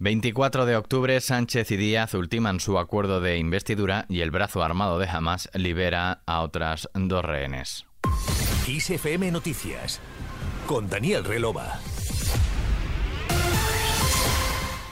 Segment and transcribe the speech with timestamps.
[0.00, 4.98] 24 de octubre, Sánchez y Díaz ultiman su acuerdo de investidura y el brazo armado
[4.98, 7.86] de Hamas libera a otras dos rehenes.
[8.66, 10.00] ISFM Noticias
[10.66, 11.78] con Daniel Relova.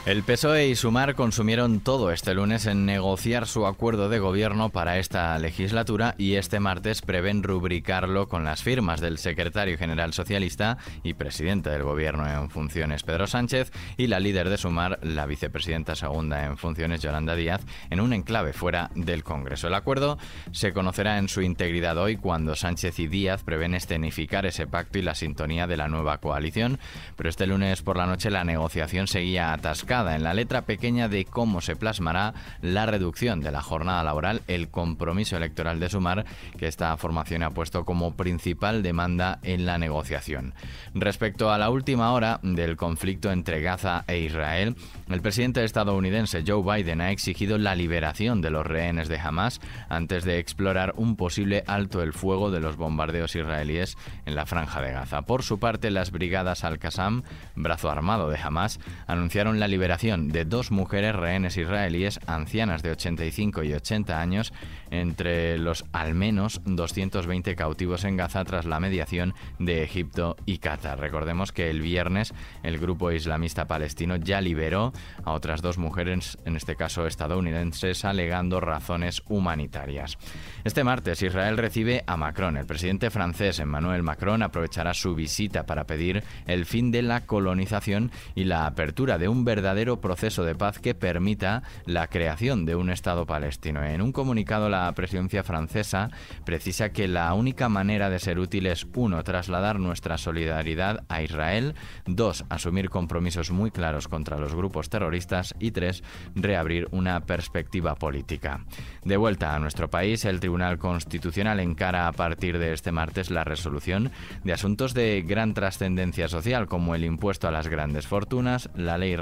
[0.05, 4.99] El PSOE y Sumar consumieron todo este lunes en negociar su acuerdo de gobierno para
[4.99, 11.13] esta legislatura y este martes prevén rubricarlo con las firmas del secretario general socialista y
[11.13, 16.43] presidente del gobierno en funciones Pedro Sánchez y la líder de Sumar, la vicepresidenta segunda
[16.43, 19.69] en funciones Yolanda Díaz, en un enclave fuera del Congreso.
[19.69, 20.17] El acuerdo
[20.51, 25.01] se conocerá en su integridad hoy cuando Sánchez y Díaz prevén escenificar ese pacto y
[25.01, 26.77] la sintonía de la nueva coalición,
[27.15, 31.23] pero este lunes por la noche la negociación seguía atascada en la letra pequeña de
[31.23, 36.25] cómo se plasmará la reducción de la jornada laboral, el compromiso electoral de Sumar,
[36.57, 40.55] que esta formación ha puesto como principal demanda en la negociación.
[40.95, 44.75] Respecto a la última hora del conflicto entre Gaza e Israel,
[45.11, 50.23] el presidente estadounidense Joe Biden ha exigido la liberación de los rehenes de Hamas antes
[50.23, 54.91] de explorar un posible alto el fuego de los bombardeos israelíes en la franja de
[54.91, 55.21] Gaza.
[55.21, 57.21] Por su parte, las brigadas Al-Qassam,
[57.55, 62.91] brazo armado de Hamas, anunciaron la liberación liberación de dos mujeres rehenes israelíes ancianas de
[62.91, 64.53] 85 y 80 años
[64.91, 71.01] entre los al menos 220 cautivos en Gaza tras la mediación de Egipto y Qatar.
[71.01, 74.93] Recordemos que el viernes el grupo islamista palestino ya liberó
[75.25, 80.17] a otras dos mujeres, en este caso estadounidenses, alegando razones humanitarias.
[80.63, 82.55] Este martes Israel recibe a Macron.
[82.55, 88.11] El presidente francés Emmanuel Macron aprovechará su visita para pedir el fin de la colonización
[88.33, 92.89] y la apertura de un verdadero proceso de paz que permita la creación de un
[92.89, 93.83] Estado palestino.
[93.83, 96.09] En un comunicado, la presidencia francesa
[96.45, 101.73] precisa que la única manera de ser útil es, uno, trasladar nuestra solidaridad a Israel,
[102.05, 106.03] dos, asumir compromisos muy claros contra los grupos terroristas y tres,
[106.35, 108.65] reabrir una perspectiva política.
[109.03, 113.43] De vuelta a nuestro país, el Tribunal Constitucional encara a partir de este martes la
[113.43, 114.11] resolución
[114.43, 119.15] de asuntos de gran trascendencia social como el impuesto a las grandes fortunas, la ley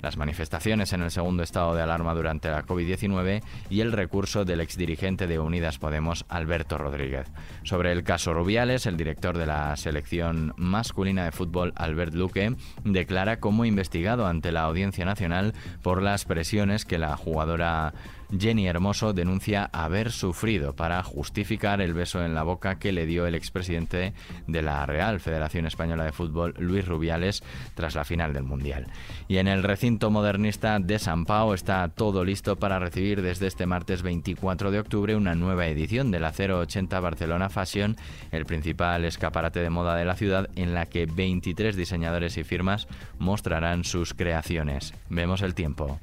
[0.00, 4.60] Las manifestaciones en el segundo estado de alarma durante la COVID-19 y el recurso del
[4.60, 7.30] exdirigente de Unidas Podemos, Alberto Rodríguez.
[7.62, 13.40] Sobre el caso Rubiales, el director de la selección masculina de fútbol, Albert Luque, declara
[13.40, 17.92] como investigado ante la Audiencia Nacional por las presiones que la jugadora
[18.38, 23.26] Jenny Hermoso denuncia haber sufrido para justificar el beso en la boca que le dio
[23.26, 24.14] el expresidente
[24.46, 27.42] de la Real Federación Española de Fútbol, Luis Rubiales,
[27.74, 28.86] tras la final del Mundial.
[29.28, 33.66] Y en el recinto modernista de San Pau está todo listo para recibir desde este
[33.66, 37.96] martes 24 de octubre una nueva edición de la 080 Barcelona Fashion,
[38.30, 42.88] el principal escaparate de moda de la ciudad, en la que 23 diseñadores y firmas
[43.18, 44.94] mostrarán sus creaciones.
[45.08, 45.98] Vemos el tiempo.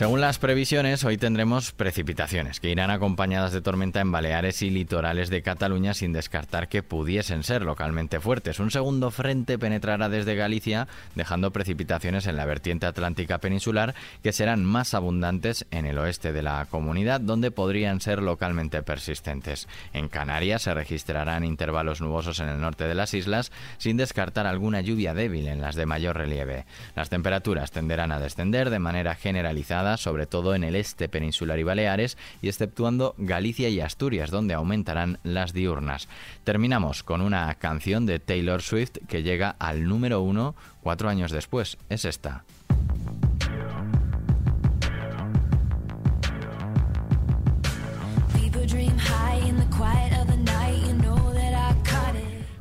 [0.00, 5.28] Según las previsiones, hoy tendremos precipitaciones que irán acompañadas de tormenta en Baleares y litorales
[5.28, 8.60] de Cataluña sin descartar que pudiesen ser localmente fuertes.
[8.60, 14.64] Un segundo frente penetrará desde Galicia, dejando precipitaciones en la vertiente atlántica peninsular que serán
[14.64, 19.68] más abundantes en el oeste de la comunidad, donde podrían ser localmente persistentes.
[19.92, 24.80] En Canarias se registrarán intervalos nubosos en el norte de las islas, sin descartar alguna
[24.80, 26.64] lluvia débil en las de mayor relieve.
[26.96, 31.62] Las temperaturas tenderán a descender de manera generalizada sobre todo en el este peninsular y
[31.62, 36.08] Baleares, y exceptuando Galicia y Asturias, donde aumentarán las diurnas.
[36.44, 41.78] Terminamos con una canción de Taylor Swift que llega al número uno cuatro años después.
[41.88, 42.44] Es esta.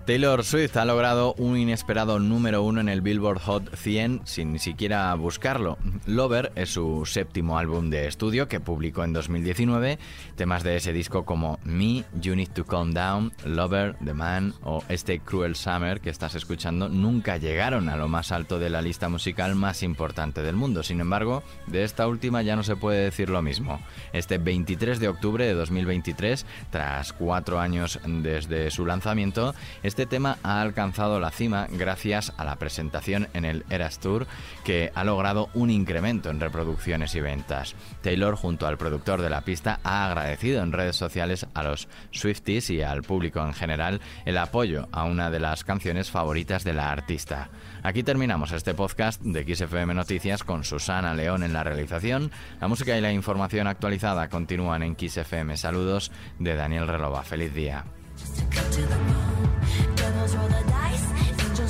[0.09, 4.57] Taylor Swift ha logrado un inesperado número uno en el Billboard Hot 100 sin ni
[4.57, 5.77] siquiera buscarlo.
[6.07, 9.99] Lover es su séptimo álbum de estudio que publicó en 2019.
[10.35, 14.83] Temas de ese disco como Me, You Need to Calm Down, Lover, The Man o
[14.89, 19.09] este Cruel Summer que estás escuchando nunca llegaron a lo más alto de la lista
[19.09, 20.81] musical más importante del mundo.
[20.81, 23.79] Sin embargo, de esta última ya no se puede decir lo mismo.
[24.11, 29.53] Este 23 de octubre de 2023, tras cuatro años desde su lanzamiento,
[29.83, 34.27] este este tema ha alcanzado la cima gracias a la presentación en el Eras Tour
[34.63, 37.75] que ha logrado un incremento en reproducciones y ventas.
[38.01, 42.69] Taylor junto al productor de la pista ha agradecido en redes sociales a los Swifties
[42.69, 46.93] y al público en general el apoyo a una de las canciones favoritas de la
[46.93, 47.49] artista.
[47.83, 52.31] Aquí terminamos este podcast de XFM Noticias con Susana León en la realización.
[52.61, 55.57] La música y la información actualizada continúan en XFM.
[55.57, 56.09] Saludos
[56.39, 57.21] de Daniel Relova.
[57.23, 57.83] Feliz día.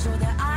[0.02, 0.49] 说的爱